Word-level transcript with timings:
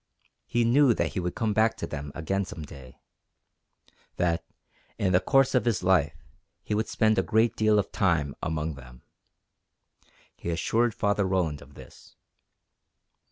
He 0.47 0.63
knew 0.63 0.95
that 0.95 1.13
he 1.13 1.19
would 1.19 1.35
come 1.35 1.53
back 1.53 1.77
to 1.77 1.85
them 1.85 2.11
again 2.15 2.43
some 2.43 2.63
day 2.63 2.97
that, 4.17 4.43
in 4.97 5.13
the 5.13 5.19
course 5.19 5.53
of 5.53 5.65
his 5.65 5.83
life, 5.83 6.23
he 6.63 6.73
would 6.73 6.87
spend 6.87 7.19
a 7.19 7.21
great 7.21 7.55
deal 7.55 7.77
of 7.77 7.91
time 7.91 8.35
among 8.41 8.73
them. 8.73 9.03
He 10.35 10.49
assured 10.49 10.95
Father 10.95 11.25
Roland 11.25 11.61
of 11.61 11.75
this. 11.75 12.15